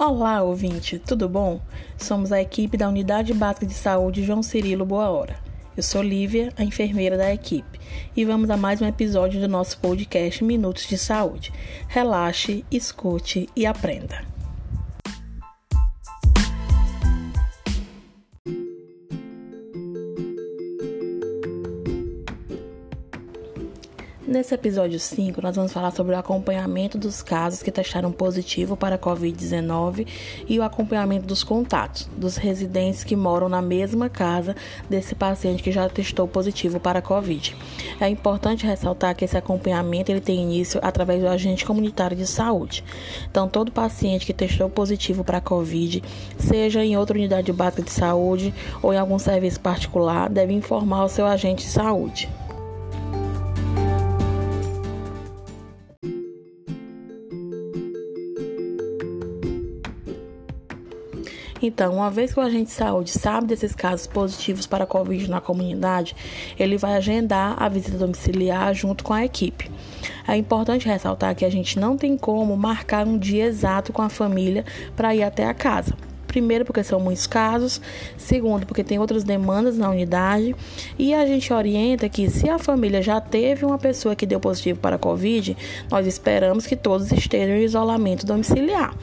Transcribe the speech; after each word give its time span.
Olá, 0.00 0.42
ouvinte, 0.42 0.96
tudo 0.96 1.28
bom? 1.28 1.60
Somos 1.96 2.30
a 2.30 2.40
equipe 2.40 2.76
da 2.76 2.88
Unidade 2.88 3.34
Básica 3.34 3.66
de 3.66 3.74
Saúde 3.74 4.22
João 4.22 4.44
Cirilo 4.44 4.86
Boa 4.86 5.10
Hora. 5.10 5.40
Eu 5.76 5.82
sou 5.82 6.00
Lívia, 6.00 6.52
a 6.56 6.62
enfermeira 6.62 7.16
da 7.16 7.34
equipe, 7.34 7.80
e 8.16 8.24
vamos 8.24 8.48
a 8.48 8.56
mais 8.56 8.80
um 8.80 8.86
episódio 8.86 9.40
do 9.40 9.48
nosso 9.48 9.76
podcast 9.80 10.44
Minutos 10.44 10.86
de 10.86 10.96
Saúde. 10.96 11.52
Relaxe, 11.88 12.64
escute 12.70 13.48
e 13.56 13.66
aprenda. 13.66 14.37
Nesse 24.38 24.54
episódio 24.54 25.00
5, 25.00 25.42
nós 25.42 25.56
vamos 25.56 25.72
falar 25.72 25.90
sobre 25.90 26.14
o 26.14 26.16
acompanhamento 26.16 26.96
dos 26.96 27.22
casos 27.22 27.60
que 27.60 27.72
testaram 27.72 28.12
positivo 28.12 28.76
para 28.76 28.94
a 28.94 28.98
Covid-19 28.98 30.06
e 30.48 30.60
o 30.60 30.62
acompanhamento 30.62 31.26
dos 31.26 31.42
contatos 31.42 32.08
dos 32.16 32.36
residentes 32.36 33.02
que 33.02 33.16
moram 33.16 33.48
na 33.48 33.60
mesma 33.60 34.08
casa 34.08 34.54
desse 34.88 35.16
paciente 35.16 35.60
que 35.60 35.72
já 35.72 35.88
testou 35.88 36.28
positivo 36.28 36.78
para 36.78 37.00
a 37.00 37.02
Covid. 37.02 37.56
É 38.00 38.08
importante 38.08 38.64
ressaltar 38.64 39.16
que 39.16 39.24
esse 39.24 39.36
acompanhamento 39.36 40.12
ele 40.12 40.20
tem 40.20 40.40
início 40.40 40.78
através 40.84 41.20
do 41.20 41.26
agente 41.26 41.66
comunitário 41.66 42.16
de 42.16 42.24
saúde. 42.24 42.84
Então, 43.28 43.48
todo 43.48 43.72
paciente 43.72 44.24
que 44.24 44.32
testou 44.32 44.70
positivo 44.70 45.24
para 45.24 45.38
a 45.38 45.40
Covid, 45.40 46.00
seja 46.38 46.84
em 46.84 46.96
outra 46.96 47.18
unidade 47.18 47.52
básica 47.52 47.82
de 47.82 47.90
saúde 47.90 48.54
ou 48.80 48.94
em 48.94 48.98
algum 48.98 49.18
serviço 49.18 49.58
particular, 49.58 50.30
deve 50.30 50.52
informar 50.52 51.06
o 51.06 51.08
seu 51.08 51.26
agente 51.26 51.64
de 51.64 51.72
saúde. 51.72 52.28
Então, 61.60 61.94
uma 61.94 62.10
vez 62.10 62.32
que 62.32 62.38
o 62.38 62.42
agente 62.42 62.66
de 62.66 62.70
saúde 62.70 63.10
sabe 63.10 63.48
desses 63.48 63.74
casos 63.74 64.06
positivos 64.06 64.66
para 64.66 64.84
a 64.84 64.86
Covid 64.86 65.28
na 65.28 65.40
comunidade, 65.40 66.14
ele 66.58 66.76
vai 66.76 66.96
agendar 66.96 67.60
a 67.60 67.68
visita 67.68 67.98
domiciliar 67.98 68.72
junto 68.74 69.02
com 69.02 69.12
a 69.12 69.24
equipe. 69.24 69.70
É 70.26 70.36
importante 70.36 70.86
ressaltar 70.86 71.34
que 71.34 71.44
a 71.44 71.50
gente 71.50 71.78
não 71.78 71.96
tem 71.96 72.16
como 72.16 72.56
marcar 72.56 73.06
um 73.06 73.18
dia 73.18 73.46
exato 73.46 73.92
com 73.92 74.02
a 74.02 74.08
família 74.08 74.64
para 74.94 75.14
ir 75.14 75.22
até 75.22 75.46
a 75.46 75.54
casa. 75.54 75.94
Primeiro, 76.28 76.64
porque 76.64 76.84
são 76.84 77.00
muitos 77.00 77.26
casos. 77.26 77.80
Segundo, 78.16 78.66
porque 78.66 78.84
tem 78.84 78.98
outras 78.98 79.24
demandas 79.24 79.78
na 79.78 79.88
unidade. 79.90 80.54
E 80.98 81.14
a 81.14 81.26
gente 81.26 81.52
orienta 81.52 82.08
que, 82.08 82.28
se 82.30 82.48
a 82.48 82.58
família 82.58 83.02
já 83.02 83.18
teve 83.20 83.64
uma 83.64 83.78
pessoa 83.78 84.14
que 84.14 84.26
deu 84.26 84.38
positivo 84.38 84.78
para 84.78 84.96
a 84.96 84.98
Covid, 84.98 85.56
nós 85.90 86.06
esperamos 86.06 86.66
que 86.66 86.76
todos 86.76 87.10
estejam 87.10 87.56
em 87.56 87.64
isolamento 87.64 88.26
domiciliar. 88.26 88.94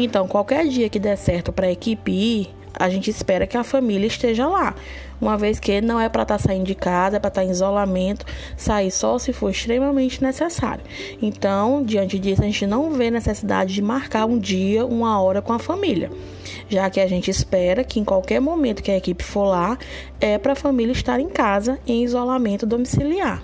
Então, 0.00 0.28
qualquer 0.28 0.68
dia 0.68 0.88
que 0.88 1.00
der 1.00 1.16
certo 1.16 1.52
para 1.52 1.66
a 1.66 1.72
equipe 1.72 2.12
ir, 2.12 2.54
a 2.78 2.88
gente 2.88 3.10
espera 3.10 3.48
que 3.48 3.56
a 3.56 3.64
família 3.64 4.06
esteja 4.06 4.46
lá. 4.46 4.76
Uma 5.20 5.36
vez 5.36 5.58
que 5.58 5.80
não 5.80 5.98
é 5.98 6.08
para 6.08 6.22
estar 6.22 6.38
tá 6.38 6.44
saindo 6.44 6.66
de 6.66 6.76
casa, 6.76 7.16
é 7.16 7.18
para 7.18 7.26
estar 7.26 7.40
tá 7.40 7.44
em 7.44 7.50
isolamento, 7.50 8.24
sair 8.56 8.92
só 8.92 9.18
se 9.18 9.32
for 9.32 9.50
extremamente 9.50 10.22
necessário. 10.22 10.84
Então, 11.20 11.82
diante 11.82 12.16
disso, 12.16 12.42
a 12.42 12.44
gente 12.44 12.64
não 12.64 12.92
vê 12.92 13.10
necessidade 13.10 13.74
de 13.74 13.82
marcar 13.82 14.24
um 14.26 14.38
dia, 14.38 14.86
uma 14.86 15.20
hora 15.20 15.42
com 15.42 15.52
a 15.52 15.58
família, 15.58 16.12
já 16.68 16.88
que 16.88 17.00
a 17.00 17.06
gente 17.08 17.28
espera 17.28 17.82
que 17.82 17.98
em 17.98 18.04
qualquer 18.04 18.40
momento 18.40 18.84
que 18.84 18.92
a 18.92 18.96
equipe 18.96 19.24
for 19.24 19.46
lá, 19.46 19.76
é 20.20 20.38
para 20.38 20.52
a 20.52 20.56
família 20.56 20.92
estar 20.92 21.18
em 21.18 21.28
casa 21.28 21.80
em 21.84 22.04
isolamento 22.04 22.64
domiciliar. 22.64 23.42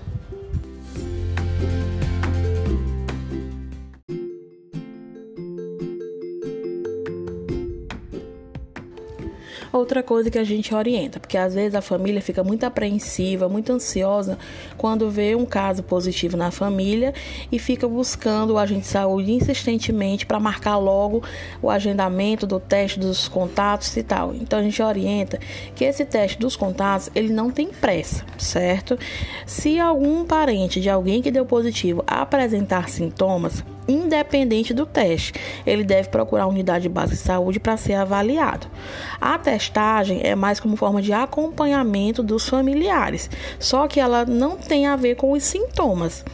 Outra 9.75 10.05
coisa 10.05 10.31
que 10.31 10.39
a 10.39 10.45
gente 10.45 10.73
orienta, 10.73 11.19
porque 11.19 11.37
às 11.37 11.53
vezes 11.53 11.75
a 11.75 11.83
família 11.83 12.23
fica 12.23 12.45
muito 12.45 12.63
apreensiva, 12.63 13.49
muito 13.49 13.73
ansiosa 13.73 14.39
quando 14.79 15.11
vê 15.11 15.35
um 15.35 15.45
caso 15.45 15.83
positivo 15.83 16.37
na 16.37 16.53
família 16.53 17.13
e 17.51 17.59
fica 17.59 17.89
buscando 17.89 18.53
o 18.53 18.59
agente 18.59 18.83
de 18.83 18.87
saúde 18.87 19.33
insistentemente 19.33 20.27
para 20.27 20.39
marcar 20.39 20.77
logo 20.77 21.25
o 21.61 21.69
agendamento 21.69 22.47
do 22.47 22.61
teste 22.61 23.01
dos 23.01 23.27
contatos 23.27 23.97
e 23.97 24.05
tal. 24.05 24.33
Então 24.33 24.61
a 24.61 24.63
gente 24.63 24.81
orienta 24.81 25.41
que 25.75 25.85
esse 25.85 26.05
teste 26.05 26.39
dos 26.39 26.55
contatos, 26.55 27.11
ele 27.13 27.33
não 27.33 27.51
tem 27.51 27.67
pressa, 27.67 28.25
certo? 28.39 28.97
Se 29.45 29.81
algum 29.81 30.25
parente 30.25 30.81
de 30.81 30.89
alguém 30.89 31.21
que 31.21 31.33
deu 31.33 31.45
positivo 31.45 32.05
apresentar 32.07 32.89
sintomas, 32.89 33.65
independente 33.87 34.73
do 34.73 34.87
teste. 34.87 35.33
Ele 35.67 35.85
deve 35.85 36.09
procurar 36.09 36.45
a 36.45 36.49
unidade 36.49 36.89
básica 36.89 37.17
de 37.17 37.23
saúde 37.23 37.61
para 37.61 37.77
ser 37.77 37.95
avaliado. 37.95 38.67
A 39.21 39.39
testagem 39.39 40.21
é 40.23 40.35
mais 40.35 40.61
como 40.61 40.77
forma 40.77 41.01
de 41.03 41.13
acompanhamento 41.13 42.23
dos 42.23 42.49
familiares, 42.49 43.31
só 43.59 43.87
que 43.87 44.01
ela 44.01 44.25
não 44.25 44.57
tem 44.57 44.87
a 44.87 44.97
ver 44.97 45.17
com 45.17 45.33
os 45.33 45.43
sintomas. 45.45 46.25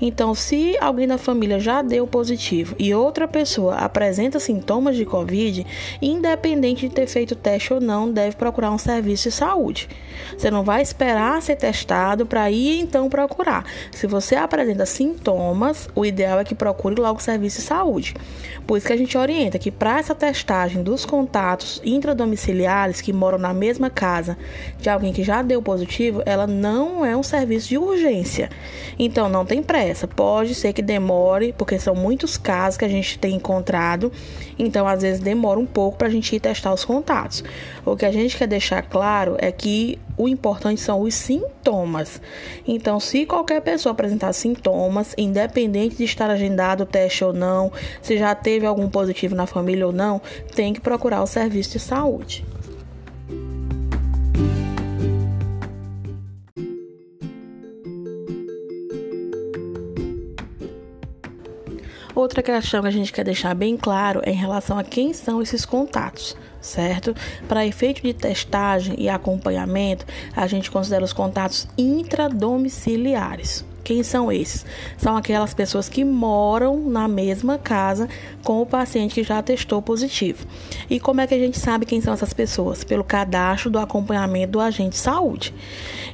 Então, 0.00 0.34
se 0.34 0.76
alguém 0.80 1.06
da 1.06 1.18
família 1.18 1.58
já 1.58 1.82
deu 1.82 2.06
positivo 2.06 2.74
e 2.78 2.94
outra 2.94 3.26
pessoa 3.26 3.76
apresenta 3.76 4.38
sintomas 4.38 4.96
de 4.96 5.04
Covid, 5.04 5.66
independente 6.00 6.88
de 6.88 6.94
ter 6.94 7.06
feito 7.06 7.34
teste 7.34 7.72
ou 7.72 7.80
não, 7.80 8.10
deve 8.10 8.36
procurar 8.36 8.70
um 8.70 8.78
serviço 8.78 9.28
de 9.28 9.34
saúde. 9.34 9.88
Você 10.36 10.50
não 10.50 10.62
vai 10.62 10.82
esperar 10.82 11.40
ser 11.42 11.56
testado 11.56 12.26
para 12.26 12.50
ir 12.50 12.80
então 12.80 13.08
procurar. 13.08 13.64
Se 13.90 14.06
você 14.06 14.36
apresenta 14.36 14.86
sintomas, 14.86 15.88
o 15.94 16.04
ideal 16.04 16.38
é 16.40 16.44
que 16.44 16.54
procure 16.54 16.99
logo 17.00 17.18
o 17.18 17.22
serviço 17.22 17.60
de 17.60 17.66
saúde. 17.66 18.14
Por 18.66 18.76
isso 18.76 18.86
que 18.86 18.92
a 18.92 18.96
gente 18.96 19.18
orienta 19.18 19.58
que 19.58 19.70
para 19.70 19.98
essa 19.98 20.14
testagem 20.14 20.82
dos 20.82 21.04
contatos 21.04 21.80
intradomiciliares 21.84 23.00
que 23.00 23.12
moram 23.12 23.38
na 23.38 23.52
mesma 23.52 23.90
casa 23.90 24.38
de 24.78 24.88
alguém 24.88 25.12
que 25.12 25.24
já 25.24 25.42
deu 25.42 25.60
positivo, 25.60 26.22
ela 26.24 26.46
não 26.46 27.04
é 27.04 27.16
um 27.16 27.22
serviço 27.22 27.68
de 27.68 27.78
urgência. 27.78 28.50
Então 28.98 29.28
não 29.28 29.44
tem 29.44 29.62
pressa. 29.62 30.06
Pode 30.06 30.54
ser 30.54 30.72
que 30.72 30.82
demore, 30.82 31.52
porque 31.56 31.78
são 31.78 31.94
muitos 31.94 32.36
casos 32.36 32.76
que 32.76 32.84
a 32.84 32.88
gente 32.88 33.18
tem 33.18 33.34
encontrado. 33.34 34.12
Então, 34.58 34.86
às 34.86 35.02
vezes, 35.02 35.20
demora 35.20 35.58
um 35.58 35.66
pouco 35.66 35.98
para 35.98 36.08
a 36.08 36.10
gente 36.10 36.36
ir 36.36 36.40
testar 36.40 36.72
os 36.72 36.84
contatos. 36.84 37.42
O 37.84 37.96
que 37.96 38.04
a 38.04 38.12
gente 38.12 38.36
quer 38.36 38.46
deixar 38.46 38.82
claro 38.82 39.36
é 39.38 39.50
que 39.50 39.98
o 40.20 40.28
importante 40.28 40.80
são 40.80 41.00
os 41.00 41.14
sintomas. 41.14 42.20
Então, 42.68 43.00
se 43.00 43.24
qualquer 43.24 43.62
pessoa 43.62 43.92
apresentar 43.92 44.32
sintomas, 44.34 45.14
independente 45.16 45.96
de 45.96 46.04
estar 46.04 46.28
agendado 46.28 46.82
o 46.82 46.86
teste 46.86 47.24
ou 47.24 47.32
não, 47.32 47.72
se 48.02 48.18
já 48.18 48.34
teve 48.34 48.66
algum 48.66 48.88
positivo 48.88 49.34
na 49.34 49.46
família 49.46 49.86
ou 49.86 49.92
não, 49.92 50.20
tem 50.54 50.74
que 50.74 50.80
procurar 50.80 51.22
o 51.22 51.26
serviço 51.26 51.72
de 51.72 51.78
saúde. 51.78 52.44
Outra 62.30 62.44
questão 62.44 62.82
que 62.82 62.86
a 62.86 62.92
gente 62.92 63.12
quer 63.12 63.24
deixar 63.24 63.52
bem 63.56 63.76
claro 63.76 64.20
é 64.22 64.30
em 64.30 64.36
relação 64.36 64.78
a 64.78 64.84
quem 64.84 65.12
são 65.12 65.42
esses 65.42 65.66
contatos, 65.66 66.36
certo? 66.60 67.12
Para 67.48 67.66
efeito 67.66 68.02
de 68.02 68.14
testagem 68.14 68.94
e 68.96 69.08
acompanhamento, 69.08 70.06
a 70.36 70.46
gente 70.46 70.70
considera 70.70 71.04
os 71.04 71.12
contatos 71.12 71.66
intradomiciliares. 71.76 73.64
Quem 73.82 74.02
são 74.02 74.30
esses? 74.30 74.64
São 74.96 75.16
aquelas 75.16 75.54
pessoas 75.54 75.88
que 75.88 76.04
moram 76.04 76.78
na 76.88 77.08
mesma 77.08 77.58
casa 77.58 78.08
com 78.42 78.60
o 78.60 78.66
paciente 78.66 79.14
que 79.14 79.22
já 79.22 79.42
testou 79.42 79.82
positivo. 79.82 80.46
E 80.88 81.00
como 81.00 81.20
é 81.20 81.26
que 81.26 81.34
a 81.34 81.38
gente 81.38 81.58
sabe 81.58 81.86
quem 81.86 82.00
são 82.00 82.12
essas 82.12 82.32
pessoas? 82.32 82.84
Pelo 82.84 83.04
cadastro 83.04 83.70
do 83.70 83.78
acompanhamento 83.78 84.52
do 84.52 84.60
agente 84.60 84.90
de 84.90 84.96
saúde. 84.96 85.54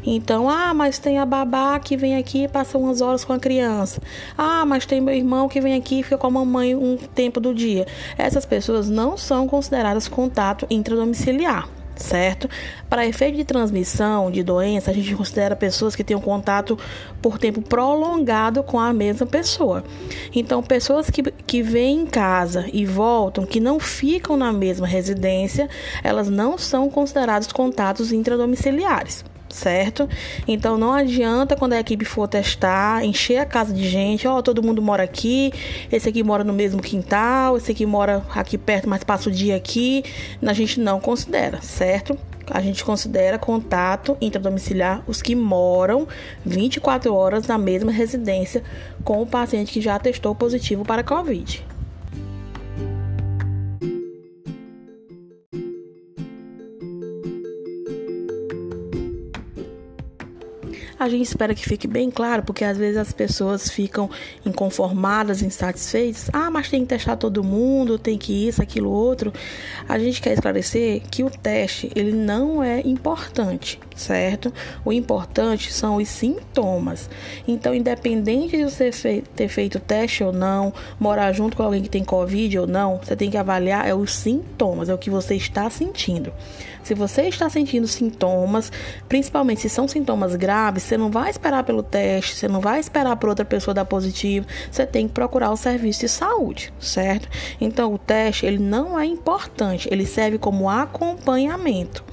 Então, 0.04 0.49
ah, 0.49 0.72
mas 0.72 0.99
tem 0.99 1.19
a 1.19 1.27
babá 1.27 1.78
que 1.78 1.97
vem 1.97 2.16
aqui 2.16 2.45
e 2.45 2.48
passa 2.48 2.78
umas 2.78 3.01
horas 3.01 3.24
com 3.24 3.33
a 3.33 3.39
criança. 3.39 4.01
Ah, 4.36 4.65
mas 4.65 4.86
tem 4.86 5.01
meu 5.01 5.15
irmão 5.15 5.48
que 5.48 5.60
vem 5.60 5.74
aqui 5.74 6.01
e 6.01 6.03
fica 6.03 6.19
com 6.19 6.27
a 6.27 6.30
mamãe 6.30 6.74
um 6.74 6.97
tempo 6.97 7.41
do 7.41 7.54
dia. 7.54 7.86
Essas 8.16 8.47
pessoas 8.47 8.89
não 8.89 9.16
são 9.16 9.47
consideradas 9.48 10.09
contato 10.09 10.66
intradomiciliar 10.71 11.75
certo? 11.97 12.48
Para 12.89 13.07
efeito 13.07 13.37
de 13.37 13.45
transmissão 13.45 14.31
de 14.31 14.43
doença, 14.43 14.91
a 14.91 14.95
gente 14.95 15.15
considera 15.15 15.57
pessoas 15.57 15.97
que 15.97 16.04
têm 16.04 16.16
um 16.16 16.21
contato 16.21 16.78
por 17.21 17.39
tempo 17.39 17.60
prolongado 17.63 18.63
com 18.63 18.78
a 18.78 18.93
mesma 18.93 19.27
pessoa. 19.27 19.84
Então, 20.34 20.63
pessoas 20.63 21.10
que, 21.10 21.22
que 21.22 21.63
vêm 21.63 22.01
em 22.01 22.07
casa 22.07 22.66
e 22.72 22.84
voltam, 22.84 23.47
que 23.47 23.60
não 23.60 23.81
ficam 23.81 24.37
na 24.37 24.53
mesma 24.53 24.87
residência, 24.87 25.69
elas 26.03 26.28
não 26.28 26.59
são 26.59 26.89
consideradas 26.89 27.51
contatos 27.53 28.13
intradomiciliares 28.13 29.25
certo? 29.48 30.09
Então 30.47 30.77
não 30.78 30.93
adianta 30.93 31.57
quando 31.57 31.75
a 31.75 31.81
equipe 31.81 32.04
for 32.04 32.28
testar, 32.28 33.04
encher 33.04 33.39
a 33.39 33.47
casa 33.47 33.72
de 33.72 33.89
gente, 33.89 34.27
ó, 34.27 34.39
oh, 34.39 34.43
todo 34.43 34.63
mundo 34.63 34.83
mora 34.83 35.03
aqui, 35.03 35.53
esse 35.91 36.09
aqui 36.09 36.22
mora 36.22 36.45
no 36.45 36.53
mesmo 36.53 36.83
quintal, 36.83 37.57
esse 37.57 37.72
aqui 37.72 37.87
mora 37.87 38.22
aqui 38.34 38.59
perto, 38.59 38.89
mas 38.89 39.04
passa 39.04 39.28
o 39.28 39.33
dia 39.33 39.57
aqui. 39.57 40.04
A 40.45 40.53
gente 40.53 40.81
não 40.81 41.01
considera, 41.01 41.60
certo? 41.60 42.16
A 42.48 42.60
gente 42.60 42.84
considera 42.84 43.39
contato 43.39 44.16
intradomiciliar 44.21 45.03
os 45.07 45.21
que 45.21 45.34
moram 45.34 46.07
24 46.45 47.13
horas 47.13 47.47
na 47.47 47.59
mesma 47.59 47.91
residência 47.91 48.63
com 49.03 49.21
o 49.21 49.27
paciente 49.27 49.72
que 49.72 49.81
já 49.81 49.98
testou 49.98 50.34
positivo 50.34 50.84
para 50.84 51.03
Covid. 51.03 51.75
A 61.06 61.08
gente 61.08 61.22
espera 61.22 61.54
que 61.54 61.64
fique 61.64 61.86
bem 61.86 62.10
claro, 62.10 62.42
porque 62.42 62.64
às 62.64 62.76
vezes 62.76 62.97
as 62.97 63.12
pessoas 63.12 63.70
ficam 63.70 64.10
inconformadas, 64.44 65.41
insatisfeitas. 65.41 66.28
Ah, 66.32 66.50
mas 66.50 66.68
tem 66.68 66.80
que 66.80 66.88
testar 66.88 67.14
todo 67.14 67.44
mundo, 67.44 67.97
tem 67.97 68.18
que 68.18 68.48
isso, 68.48 68.60
aquilo, 68.60 68.91
outro. 68.91 69.32
A 69.88 70.00
gente 70.00 70.20
quer 70.20 70.32
esclarecer 70.32 71.03
que 71.08 71.22
o 71.22 71.30
teste, 71.30 71.92
ele 71.94 72.10
não 72.10 72.60
é 72.60 72.80
importante, 72.80 73.78
certo? 73.94 74.53
O 74.84 74.92
importante 74.92 75.72
são 75.72 75.94
os 75.94 76.08
sintomas. 76.08 77.09
Então, 77.47 77.72
independente 77.72 78.56
de 78.56 78.64
você 78.64 79.22
ter 79.36 79.47
feito 79.47 79.78
teste 79.78 80.24
ou 80.24 80.32
não, 80.32 80.74
morar 80.98 81.32
junto 81.32 81.56
com 81.56 81.62
alguém 81.62 81.82
que 81.84 81.88
tem 81.88 82.02
Covid 82.02 82.59
ou 82.59 82.66
não, 82.66 82.97
você 82.97 83.14
tem 83.14 83.30
que 83.30 83.36
avaliar 83.36 83.86
é 83.86 83.94
os 83.94 84.12
sintomas, 84.12 84.88
é 84.88 84.94
o 84.94 84.98
que 84.98 85.09
você 85.09 85.36
está 85.36 85.70
sentindo. 85.70 86.32
Se 86.86 86.94
você 86.94 87.22
está 87.22 87.50
sentindo 87.50 87.88
sintomas, 87.88 88.70
principalmente 89.09 89.60
se 89.60 89.68
são 89.68 89.88
sintomas 89.88 90.36
graves, 90.36 90.84
você 90.84 90.96
não 90.97 91.10
vai 91.10 91.31
esperar 91.31 91.65
pelo 91.65 91.83
teste, 91.83 92.34
você 92.34 92.48
não 92.48 92.60
vai 92.60 92.81
esperar 92.81 93.16
por 93.16 93.28
outra 93.28 93.45
pessoa 93.45 93.75
dar 93.75 93.84
positivo, 93.84 94.47
você 94.71 94.87
tem 94.87 95.07
que 95.07 95.15
procurar 95.15 95.51
o 95.51 95.57
serviço 95.57 96.01
de 96.01 96.09
saúde, 96.09 96.72
certo? 96.78 97.28
Então 97.60 97.93
o 97.95 97.98
teste 97.98 98.47
ele 98.47 98.59
não 98.59 98.98
é 98.98 99.04
importante, 99.04 99.89
ele 99.91 100.07
serve 100.07 100.39
como 100.39 100.69
acompanhamento. 100.69 102.04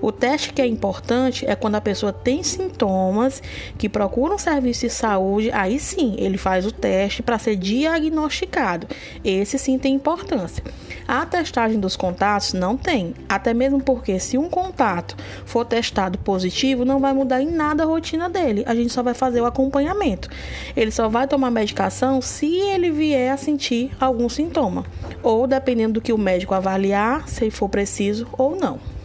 O 0.00 0.12
teste 0.12 0.52
que 0.52 0.60
é 0.60 0.66
importante 0.66 1.46
é 1.46 1.54
quando 1.54 1.76
a 1.76 1.80
pessoa 1.80 2.12
tem 2.12 2.42
sintomas 2.42 3.42
que 3.76 3.88
procura 3.88 4.34
um 4.34 4.38
serviço 4.38 4.82
de 4.82 4.90
saúde, 4.90 5.50
aí 5.52 5.78
sim 5.78 6.14
ele 6.18 6.36
faz 6.36 6.66
o 6.66 6.72
teste 6.72 7.22
para 7.22 7.38
ser 7.38 7.56
diagnosticado. 7.56 8.86
Esse 9.24 9.58
sim 9.58 9.78
tem 9.78 9.94
importância. 9.94 10.62
A 11.06 11.24
testagem 11.24 11.80
dos 11.80 11.96
contatos 11.96 12.52
não 12.52 12.76
tem, 12.76 13.14
até 13.28 13.54
mesmo 13.54 13.80
porque 13.80 14.18
se 14.20 14.36
um 14.36 14.48
contato 14.48 15.16
for 15.46 15.64
testado 15.64 16.18
positivo, 16.18 16.84
não 16.84 17.00
vai 17.00 17.12
mudar 17.12 17.40
em 17.40 17.50
nada 17.50 17.84
a 17.84 17.86
rotina 18.18 18.28
dele. 18.28 18.64
A 18.66 18.74
gente 18.74 18.92
só 18.92 19.02
vai 19.02 19.14
fazer 19.14 19.40
o 19.40 19.46
acompanhamento. 19.46 20.28
Ele 20.76 20.90
só 20.90 21.08
vai 21.08 21.28
tomar 21.28 21.50
medicação 21.50 22.20
se 22.20 22.56
ele 22.56 22.90
vier 22.90 23.32
a 23.32 23.36
sentir 23.36 23.92
algum 24.00 24.28
sintoma, 24.28 24.84
ou 25.22 25.46
dependendo 25.46 25.94
do 25.94 26.00
que 26.00 26.12
o 26.12 26.18
médico 26.18 26.54
avaliar, 26.54 27.28
se 27.28 27.50
for 27.50 27.68
preciso 27.68 28.26
ou 28.32 28.56
não. 28.56 28.97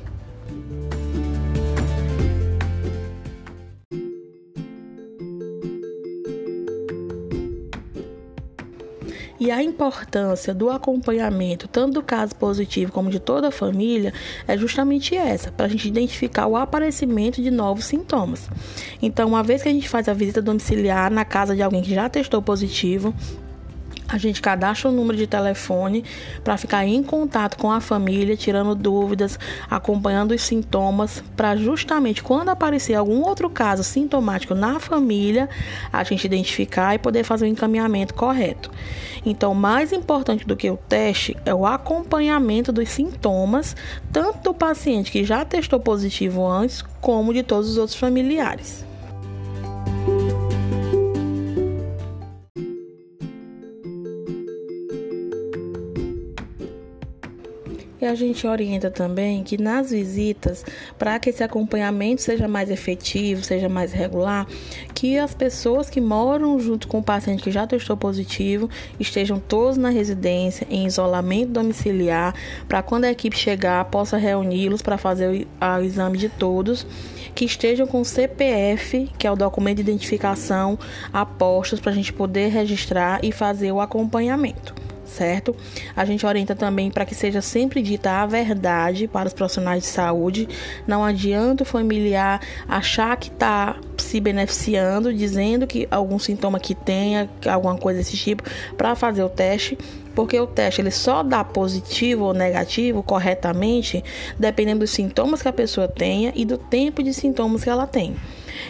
E 9.44 9.52
a 9.52 9.62
importância 9.62 10.54
do 10.54 10.70
acompanhamento, 10.70 11.68
tanto 11.68 11.96
do 11.96 12.02
caso 12.02 12.34
positivo 12.34 12.94
como 12.94 13.10
de 13.10 13.20
toda 13.20 13.50
a 13.50 13.52
família, 13.52 14.14
é 14.48 14.58
justamente 14.58 15.18
essa, 15.18 15.52
para 15.52 15.66
a 15.66 15.70
gente 15.70 15.86
identificar 15.86 16.48
o 16.48 16.56
aparecimento 16.56 17.42
de 17.42 17.52
novos 17.52 17.84
sintomas. 17.84 18.50
Então, 19.02 19.28
uma 19.28 19.44
vez 19.44 19.62
que 19.62 19.68
a 19.68 19.74
gente 19.74 19.90
faz 19.90 20.08
a 20.08 20.14
visita 20.14 20.42
domiciliar 20.42 21.12
na 21.12 21.26
casa 21.26 21.54
de 21.58 21.62
alguém 21.62 21.82
que 21.82 21.94
já 21.94 22.08
testou 22.08 22.42
positivo, 22.42 23.14
a 24.08 24.18
gente 24.18 24.42
cadastra 24.42 24.90
o 24.90 24.92
número 24.92 25.18
de 25.18 25.28
telefone 25.28 26.04
para 26.44 26.58
ficar 26.58 26.86
em 26.86 27.02
contato 27.02 27.58
com 27.58 27.72
a 27.72 27.80
família, 27.80 28.36
tirando 28.36 28.76
dúvidas, 28.76 29.40
acompanhando 29.70 30.34
os 30.34 30.42
sintomas, 30.42 31.24
para 31.36 31.56
justamente 31.56 32.22
quando 32.24 32.50
aparecer 32.50 32.96
algum 32.96 33.22
outro 33.22 33.50
caso 33.50 33.84
sintomático 33.84 34.54
na 34.54 34.80
família, 34.80 35.50
a 35.92 36.04
gente 36.04 36.26
identificar 36.26 36.96
e 36.96 37.00
poder 37.00 37.24
fazer 37.24 37.46
o 37.46 37.48
encaminhamento 37.48 38.14
correto. 38.14 38.72
Então, 39.26 39.54
mais 39.54 39.94
importante 39.94 40.46
do 40.46 40.56
que 40.56 40.70
o 40.70 40.78
teste 40.78 41.36
é 41.46 41.54
o 41.54 41.66
acompanhamento 41.66 42.72
dos 42.72 42.90
sintomas, 42.90 43.76
tanto 44.12 44.40
do 44.44 44.54
paciente 44.54 45.12
que 45.12 45.24
já 45.24 45.46
testou 45.46 45.80
positivo 45.80 46.46
antes, 46.46 46.84
como 47.00 47.34
de 47.34 47.42
todos 47.42 47.70
os 47.70 47.78
outros 47.78 47.98
familiares. 47.98 48.86
E 58.04 58.06
a 58.06 58.16
gente 58.16 58.46
orienta 58.46 58.92
também 58.92 59.46
que 59.46 59.58
nas 59.58 59.92
visitas, 59.92 60.66
para 61.00 61.18
que 61.20 61.30
esse 61.30 61.42
acompanhamento 61.42 62.22
seja 62.22 62.50
mais 62.50 62.70
efetivo, 62.70 63.42
seja 63.42 63.70
mais 63.70 63.94
regular, 63.94 64.46
que 64.94 65.18
as 65.18 65.34
pessoas 65.34 65.90
que 65.90 66.02
moram 66.02 66.60
junto 66.60 66.90
com 66.90 67.00
o 67.00 67.04
paciente 67.04 67.42
que 67.42 67.50
já 67.50 67.66
testou 67.66 67.96
positivo 67.96 68.70
estejam 69.00 69.40
todos 69.40 69.78
na 69.78 69.88
residência, 69.88 70.68
em 70.70 70.86
isolamento 70.86 71.54
domiciliar, 71.54 72.36
para 72.68 72.84
quando 72.84 73.06
a 73.06 73.10
equipe 73.10 73.38
chegar, 73.38 73.86
possa 73.86 74.18
reuni-los 74.18 74.82
para 74.82 74.98
fazer 74.98 75.48
o, 75.62 75.66
o 75.66 75.82
exame 75.82 76.18
de 76.18 76.28
todos 76.28 76.86
que 77.34 77.46
estejam 77.46 77.88
com 77.88 78.02
o 78.02 78.06
CPF, 78.06 79.10
que 79.18 79.26
é 79.26 79.32
o 79.32 79.36
documento 79.38 79.78
de 79.78 79.84
identificação, 79.84 80.78
apostos 81.14 81.80
para 81.80 81.94
a 81.94 81.96
gente 81.96 82.12
poder 82.12 82.50
registrar 82.50 83.24
e 83.24 83.32
fazer 83.32 83.72
o 83.72 83.80
acompanhamento 83.80 84.83
certo? 85.14 85.56
A 85.96 86.04
gente 86.04 86.26
orienta 86.26 86.56
também 86.56 86.92
para 86.92 87.06
que 87.06 87.16
seja 87.16 87.42
sempre 87.42 87.82
dita 87.82 88.12
a 88.22 88.26
verdade 88.26 89.08
para 89.08 89.28
os 89.28 89.34
profissionais 89.34 89.84
de 89.84 89.90
saúde. 89.90 90.48
Não 90.88 91.04
adianta 91.04 91.64
o 91.64 91.66
familiar 91.66 92.42
achar 92.68 93.16
que 93.18 93.30
está 93.30 93.78
se 93.98 94.20
beneficiando, 94.20 95.14
dizendo 95.14 95.66
que 95.66 95.88
algum 95.90 96.20
sintoma 96.20 96.60
que 96.60 96.76
tenha, 96.76 97.30
alguma 97.48 97.78
coisa 97.78 98.00
desse 98.00 98.18
tipo, 98.18 98.44
para 98.76 98.96
fazer 98.96 99.24
o 99.24 99.30
teste 99.30 99.78
porque 100.16 100.40
o 100.40 100.46
teste 100.46 100.80
ele 100.80 100.92
só 100.92 101.24
dá 101.24 101.44
positivo 101.44 102.26
ou 102.26 102.34
negativo 102.36 103.02
corretamente 103.02 104.04
dependendo 104.38 104.82
dos 104.82 104.92
sintomas 104.92 105.42
que 105.42 105.48
a 105.48 105.54
pessoa 105.54 105.88
tenha 105.88 106.32
e 106.36 106.46
do 106.46 106.56
tempo 106.56 107.02
de 107.02 107.14
sintomas 107.14 107.64
que 107.64 107.70
ela 107.70 107.88
tem. 107.88 108.16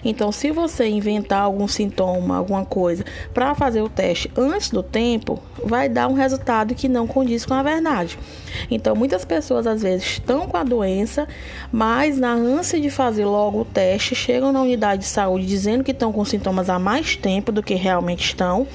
Então, 0.03 0.31
se 0.31 0.51
você 0.51 0.87
inventar 0.87 1.41
algum 1.41 1.67
sintoma, 1.67 2.37
alguma 2.37 2.65
coisa, 2.65 3.03
para 3.33 3.55
fazer 3.55 3.81
o 3.81 3.89
teste 3.89 4.31
antes 4.37 4.69
do 4.69 4.83
tempo, 4.83 5.39
vai 5.63 5.89
dar 5.89 6.07
um 6.07 6.13
resultado 6.13 6.75
que 6.75 6.87
não 6.87 7.07
condiz 7.07 7.45
com 7.45 7.53
a 7.53 7.63
verdade. 7.63 8.17
Então, 8.69 8.95
muitas 8.95 9.25
pessoas 9.25 9.65
às 9.67 9.81
vezes 9.81 10.05
estão 10.05 10.47
com 10.47 10.57
a 10.57 10.63
doença, 10.63 11.27
mas 11.71 12.17
na 12.17 12.33
ânsia 12.33 12.79
de 12.79 12.89
fazer 12.89 13.25
logo 13.25 13.61
o 13.61 13.65
teste, 13.65 14.15
chegam 14.15 14.51
na 14.51 14.61
unidade 14.61 15.01
de 15.01 15.07
saúde 15.07 15.45
dizendo 15.45 15.83
que 15.83 15.91
estão 15.91 16.11
com 16.11 16.23
sintomas 16.23 16.69
há 16.69 16.77
mais 16.77 17.15
tempo 17.15 17.51
do 17.51 17.63
que 17.63 17.75
realmente 17.75 18.23
estão 18.23 18.67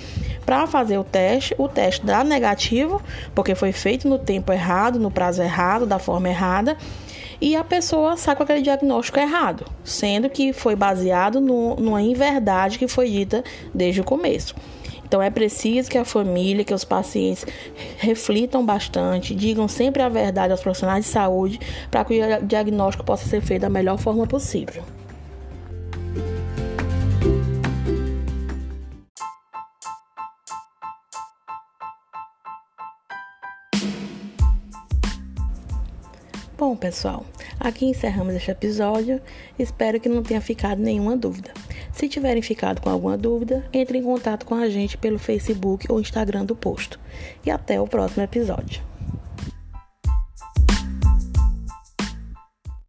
para 0.49 0.67
fazer 0.67 0.97
o 0.97 1.05
teste, 1.05 1.55
o 1.59 1.69
teste 1.69 2.07
dá 2.07 2.25
negativo, 2.25 3.03
porque 3.35 3.55
foi 3.55 3.71
feito 3.71 4.09
no 4.09 4.19
tempo 4.19 4.51
errado, 4.51 4.99
no 4.99 5.11
prazo 5.11 5.43
errado, 5.43 5.85
da 5.85 5.99
forma 5.99 6.27
errada, 6.31 6.75
e 7.41 7.55
a 7.55 7.63
pessoa 7.63 8.17
sai 8.17 8.35
com 8.35 8.43
aquele 8.43 8.63
diagnóstico 8.63 9.19
errado, 9.19 9.65
sendo 9.85 10.29
que 10.29 10.53
foi 10.53 10.75
baseado 10.75 11.41
no, 11.41 11.77
numa 11.77 12.03
inverdade 12.03 12.79
que 12.79 12.89
foi 12.89 13.09
dita 13.11 13.45
desde 13.75 14.01
o 14.01 14.05
começo. 14.05 14.55
Então 15.05 15.23
é 15.23 15.31
preciso 15.31 15.89
que 15.89 15.97
a 15.97 16.05
família, 16.05 16.65
que 16.65 16.75
os 16.75 16.85
pacientes 16.85 17.47
reflitam 17.97 18.65
bastante, 18.65 19.35
digam 19.35 19.67
sempre 19.67 20.03
a 20.03 20.09
verdade 20.09 20.53
aos 20.53 20.61
profissionais 20.61 21.07
de 21.07 21.11
saúde 21.11 21.59
para 21.91 22.05
que 22.05 22.21
o 22.21 22.47
diagnóstico 22.47 23.05
possa 23.05 23.27
ser 23.27 23.41
feito 23.41 23.63
da 23.63 23.71
melhor 23.71 23.97
forma 23.97 24.27
possível. 24.27 24.85
Bom, 36.59 36.75
pessoal, 36.75 37.25
aqui 37.61 37.87
encerramos 37.87 38.35
este 38.35 38.51
episódio. 38.51 39.21
Espero 39.57 40.01
que 40.01 40.09
não 40.09 40.25
tenha 40.25 40.41
ficado 40.41 40.83
nenhuma 40.83 41.17
dúvida. 41.17 41.53
Se 41.93 42.09
tiverem 42.09 42.43
ficado 42.43 42.81
com 42.81 42.91
alguma 42.91 43.17
dúvida, 43.17 43.65
entre 43.73 43.99
em 43.99 44.03
contato 44.03 44.45
com 44.45 44.57
a 44.57 44.69
gente 44.69 44.99
pelo 44.99 45.21
Facebook 45.21 45.87
ou 45.89 46.01
Instagram 46.01 46.45
do 46.45 46.57
posto. 46.57 46.99
E 47.47 47.51
até 47.53 47.81
o 47.81 47.87
próximo 47.87 48.25
episódio. 48.25 48.88